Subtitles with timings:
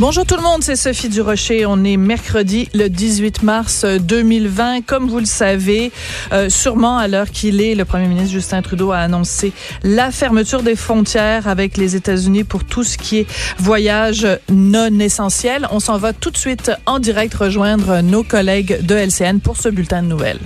[0.00, 1.66] Bonjour tout le monde, c'est Sophie Durocher.
[1.66, 4.80] On est mercredi le 18 mars 2020.
[4.84, 5.92] Comme vous le savez,
[6.32, 9.52] euh, sûrement à l'heure qu'il est, le premier ministre Justin Trudeau a annoncé
[9.84, 13.26] la fermeture des frontières avec les États-Unis pour tout ce qui est
[13.58, 15.68] voyage non essentiel.
[15.70, 19.68] On s'en va tout de suite en direct rejoindre nos collègues de LCN pour ce
[19.68, 20.40] bulletin de nouvelles.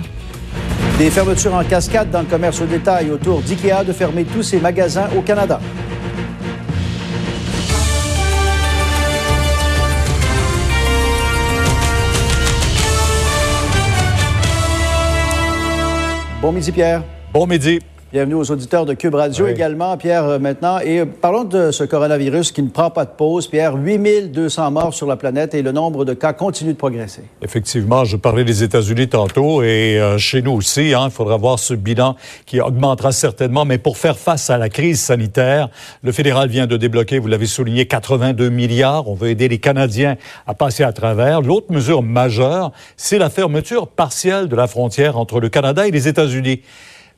[0.99, 4.59] Des fermetures en cascade dans le commerce au détail autour d'IKEA de fermer tous ses
[4.59, 5.59] magasins au Canada.
[16.41, 17.03] Bon midi, Pierre.
[17.33, 17.79] Bon midi.
[18.11, 20.79] Bienvenue aux auditeurs de Cube Radio également, Pierre, euh, maintenant.
[20.79, 23.45] Et euh, parlons de ce coronavirus qui ne prend pas de pause.
[23.45, 27.21] Pierre, 8200 morts sur la planète et le nombre de cas continue de progresser.
[27.43, 31.59] Effectivement, je parlais des États-Unis tantôt et euh, chez nous aussi, hein, il faudra voir
[31.59, 32.15] ce bilan
[32.47, 33.63] qui augmentera certainement.
[33.63, 35.69] Mais pour faire face à la crise sanitaire,
[36.01, 39.07] le fédéral vient de débloquer, vous l'avez souligné, 82 milliards.
[39.07, 41.43] On veut aider les Canadiens à passer à travers.
[41.43, 46.07] L'autre mesure majeure, c'est la fermeture partielle de la frontière entre le Canada et les
[46.07, 46.63] États-Unis.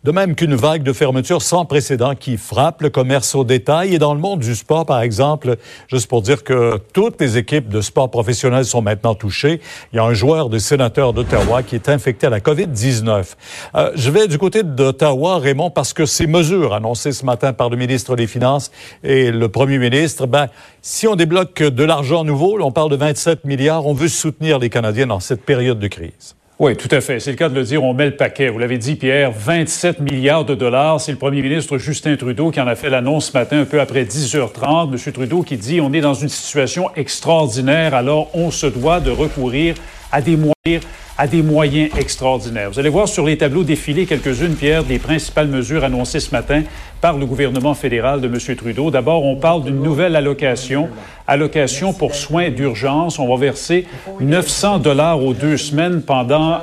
[0.04, 4.00] De même qu'une vague de fermeture sans précédent qui frappe le commerce au détail et
[4.00, 5.58] dans le monde du sport, par exemple,
[5.92, 9.62] juste pour dire que toutes les équipes de sport professionnels sont maintenant touchées.
[9.94, 13.36] Il y a un joueur de sénateur d'Ottawa qui est infecté à la COVID-19.
[13.76, 17.70] Euh, je vais du côté d'Ottawa, Raymond, parce que ces mesures annoncées ce matin par
[17.70, 18.72] le ministre des Finances
[19.04, 20.48] et le premier ministre, ben,
[20.82, 24.72] si on débloque de l'argent nouveau, on parle de 27 milliards, on veut soutenir les
[24.72, 26.36] Canadiens dans cette période de crise.
[26.64, 27.20] Oui, tout à fait.
[27.20, 27.84] C'est le cas de le dire.
[27.84, 28.50] On met le paquet.
[28.50, 31.02] Vous l'avez dit, Pierre, 27 milliards de dollars.
[31.02, 33.82] C'est le premier ministre Justin Trudeau qui en a fait l'annonce ce matin, un peu
[33.82, 34.92] après 10h30.
[34.92, 39.10] Monsieur Trudeau qui dit on est dans une situation extraordinaire, alors on se doit de
[39.10, 39.74] recourir
[40.12, 40.86] à des moyens
[41.22, 42.72] à des moyens extraordinaires.
[42.72, 46.64] Vous allez voir sur les tableaux défiler quelques-unes, Pierre, des principales mesures annoncées ce matin
[47.00, 48.56] par le gouvernement fédéral de M.
[48.56, 48.90] Trudeau.
[48.90, 50.90] D'abord, on parle d'une nouvelle allocation,
[51.28, 53.20] allocation pour soins d'urgence.
[53.20, 53.86] On va verser
[54.20, 56.62] 900 dollars aux deux semaines pendant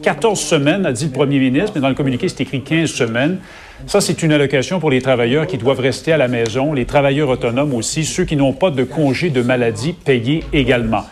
[0.00, 2.88] 14 euh, semaines, a dit le premier ministre, mais dans le communiqué, c'est écrit 15
[2.88, 3.40] semaines.
[3.86, 7.28] Ça, c'est une allocation pour les travailleurs qui doivent rester à la maison, les travailleurs
[7.28, 11.04] autonomes aussi, ceux qui n'ont pas de congé de maladie payé également.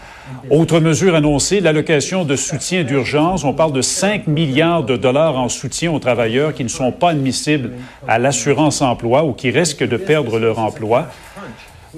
[0.51, 3.45] Autre mesure annoncée, l'allocation de soutien d'urgence.
[3.45, 7.11] On parle de 5 milliards de dollars en soutien aux travailleurs qui ne sont pas
[7.11, 7.73] admissibles
[8.07, 11.09] à l'assurance emploi ou qui risquent de perdre leur emploi.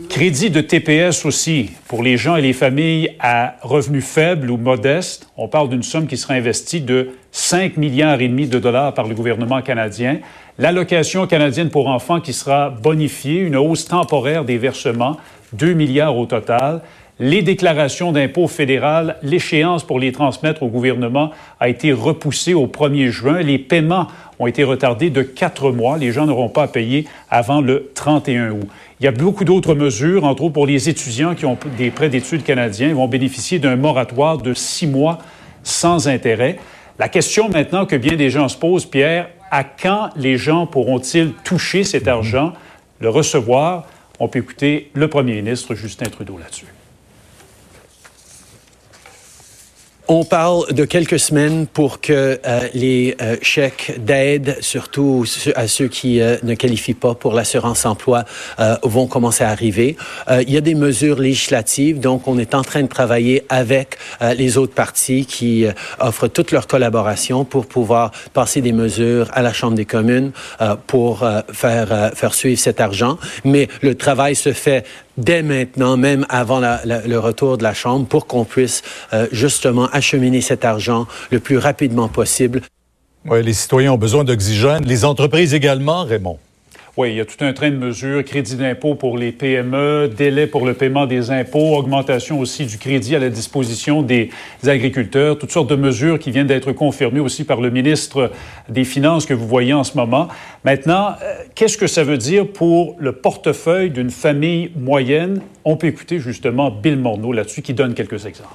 [0.08, 5.28] Crédit de TPS aussi pour les gens et les familles à revenus faibles ou modestes.
[5.36, 9.06] On parle d'une somme qui sera investie de 5 milliards et demi de dollars par
[9.06, 10.20] le gouvernement canadien.
[10.58, 15.16] L'allocation canadienne pour enfants qui sera bonifiée, une hausse temporaire des versements,
[15.52, 16.82] 2 milliards au total
[17.20, 23.08] les déclarations d'impôts fédérales, l'échéance pour les transmettre au gouvernement a été repoussée au 1er
[23.08, 23.40] juin.
[23.40, 24.06] Les paiements
[24.38, 25.98] ont été retardés de quatre mois.
[25.98, 28.68] Les gens n'auront pas à payer avant le 31 août.
[29.00, 32.08] Il y a beaucoup d'autres mesures, entre autres pour les étudiants qui ont des prêts
[32.08, 32.88] d'études canadiens.
[32.88, 35.18] Ils vont bénéficier d'un moratoire de six mois
[35.64, 36.58] sans intérêt.
[37.00, 41.32] La question maintenant que bien des gens se posent, Pierre, à quand les gens pourront-ils
[41.44, 42.52] toucher cet argent,
[43.00, 43.86] le recevoir?
[44.20, 46.66] On peut écouter le premier ministre Justin Trudeau là-dessus.
[50.10, 55.88] On parle de quelques semaines pour que euh, les euh, chèques d'aide, surtout à ceux
[55.88, 58.24] qui euh, ne qualifient pas pour l'assurance emploi,
[58.82, 59.96] vont commencer à arriver.
[60.30, 63.98] il y a des mesures législatives, donc on est en train de travailler avec
[64.36, 65.66] les autres partis qui
[66.00, 70.32] offrent toute leur collaboration pour pouvoir passer des mesures à la Chambre des communes
[70.86, 73.18] pour faire faire suivre cet argent.
[73.44, 74.84] Mais le travail se fait
[75.18, 80.40] dès maintenant, même avant le retour de la Chambre, pour qu'on puisse euh, justement acheminer
[80.40, 82.62] cet argent le plus rapidement possible.
[83.26, 86.38] Oui, les citoyens ont besoin d'oxygène, les entreprises également, Raymond.
[86.98, 90.48] Oui, il y a tout un train de mesures, crédit d'impôt pour les PME, délai
[90.48, 94.30] pour le paiement des impôts, augmentation aussi du crédit à la disposition des
[94.66, 98.32] agriculteurs, toutes sortes de mesures qui viennent d'être confirmées aussi par le ministre
[98.68, 100.26] des Finances que vous voyez en ce moment.
[100.64, 105.40] Maintenant, euh, qu'est-ce que ça veut dire pour le portefeuille d'une famille moyenne?
[105.64, 108.50] On peut écouter justement Bill Morneau là-dessus qui donne quelques exemples.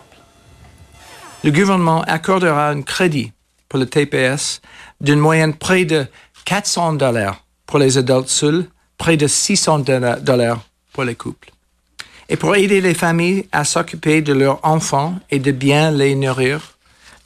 [1.45, 3.31] Le gouvernement accordera un crédit
[3.69, 4.61] pour le TPS
[4.99, 6.07] d'une moyenne près de
[6.43, 8.65] 400 dollars pour les adultes seuls,
[8.97, 9.79] près de 600
[10.21, 10.61] dollars
[10.91, 11.51] pour les couples.
[12.29, 16.77] Et pour aider les familles à s'occuper de leurs enfants et de bien les nourrir,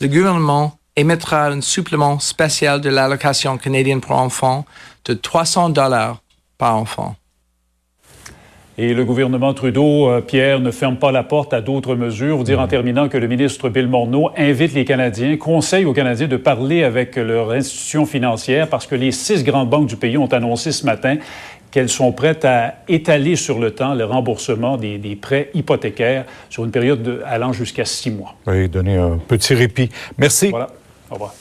[0.02, 4.66] le gouvernement émettra un supplément spécial de l'allocation canadienne pour enfants
[5.06, 6.22] de 300 dollars
[6.58, 7.16] par enfant.
[8.80, 12.38] Et le gouvernement Trudeau, euh, Pierre, ne ferme pas la porte à d'autres mesures.
[12.38, 16.28] Vous dire en terminant que le ministre Bill Morneau invite les Canadiens, conseille aux Canadiens
[16.28, 20.32] de parler avec leurs institutions financières parce que les six grandes banques du pays ont
[20.32, 21.18] annoncé ce matin
[21.72, 26.72] qu'elles sont prêtes à étaler sur le temps le remboursement des, prêts hypothécaires sur une
[26.72, 28.36] période allant jusqu'à six mois.
[28.46, 29.90] Oui, donner un petit répit.
[30.20, 30.50] Merci.
[30.52, 30.68] Voilà.
[31.10, 31.34] Au revoir.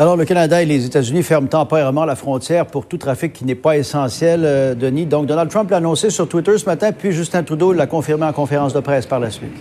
[0.00, 3.54] Alors, le Canada et les États-Unis ferment temporairement la frontière pour tout trafic qui n'est
[3.54, 5.04] pas essentiel, euh, Denis.
[5.04, 8.32] Donc, Donald Trump l'a annoncé sur Twitter ce matin, puis Justin Trudeau l'a confirmé en
[8.32, 9.52] conférence de presse par la suite.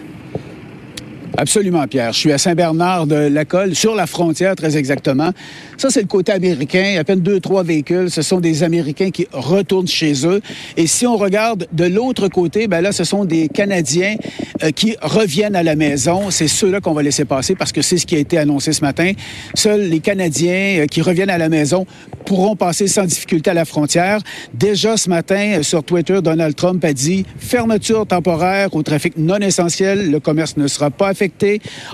[1.40, 2.12] Absolument, Pierre.
[2.12, 5.32] Je suis à Saint-Bernard de la Colle, sur la frontière très exactement.
[5.78, 6.98] Ça, c'est le côté américain.
[7.00, 8.12] À peine deux, trois véhicules.
[8.12, 10.42] Ce sont des Américains qui retournent chez eux.
[10.76, 14.18] Et si on regarde de l'autre côté, ben là, ce sont des Canadiens
[14.64, 16.30] euh, qui reviennent à la maison.
[16.30, 18.82] C'est ceux-là qu'on va laisser passer parce que c'est ce qui a été annoncé ce
[18.82, 19.14] matin.
[19.54, 21.86] Seuls les Canadiens euh, qui reviennent à la maison
[22.26, 24.20] pourront passer sans difficulté à la frontière.
[24.54, 29.38] Déjà ce matin, euh, sur Twitter, Donald Trump a dit fermeture temporaire au trafic non
[29.38, 30.12] essentiel.
[30.12, 31.29] Le commerce ne sera pas affecté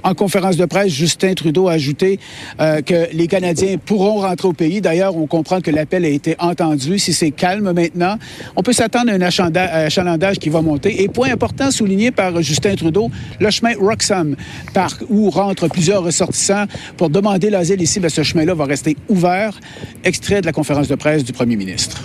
[0.03, 2.19] en conférence de presse, Justin Trudeau a ajouté
[2.59, 4.81] euh, que les Canadiens pourront rentrer au pays.
[4.81, 6.99] D'ailleurs, on comprend que l'appel a été entendu.
[6.99, 8.17] Si c'est calme maintenant,
[8.55, 11.03] on peut s'attendre à un achalandage qui va monter.
[11.03, 13.09] Et point important souligné par Justin Trudeau,
[13.39, 14.35] le chemin Roxham,
[14.73, 16.65] par où rentrent plusieurs ressortissants
[16.97, 19.59] pour demander l'asile ici, ben, ce chemin-là va rester ouvert.
[20.03, 22.01] Extrait de la conférence de presse du premier ministre.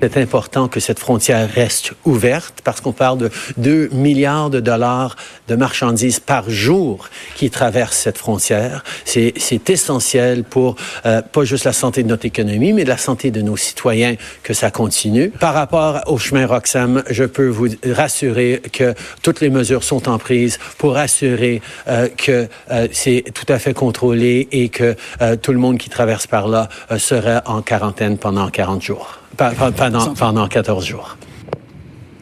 [0.00, 5.16] C'est important que cette frontière reste ouverte parce qu'on parle de 2 milliards de dollars
[5.48, 8.84] de marchandises par jour qui traversent cette frontière.
[9.04, 13.42] C'est essentiel pour euh, pas juste la santé de notre économie, mais la santé de
[13.42, 14.14] nos citoyens
[14.44, 15.30] que ça continue.
[15.30, 20.18] Par rapport au chemin Roxham, je peux vous rassurer que toutes les mesures sont en
[20.18, 24.94] prise pour assurer euh, que euh, c'est tout à fait contrôlé et que
[25.42, 26.68] tout le monde qui traverse par là
[26.98, 31.16] sera en quarantaine pendant 40 jours pendant, pendant 14 jours.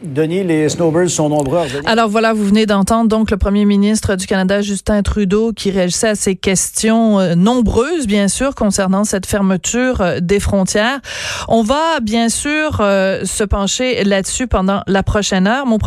[0.03, 1.59] Denis, les snowbirds sont nombreux.
[1.85, 6.09] Alors voilà, vous venez d'entendre donc le premier ministre du Canada, Justin Trudeau, qui réagissait
[6.09, 10.99] à ces questions euh, nombreuses, bien sûr, concernant cette fermeture euh, des frontières.
[11.47, 15.65] On va bien sûr euh, se pencher là-dessus pendant la prochaine heure.
[15.65, 15.79] Mon